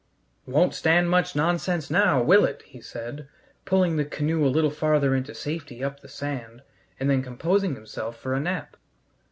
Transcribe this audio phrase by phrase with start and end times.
[0.47, 3.27] "Won't stand much nonsense now, will it?" he said,
[3.65, 6.63] pulling the canoe a little farther into safety up the sand,
[6.99, 8.77] and then composing himself for a nap.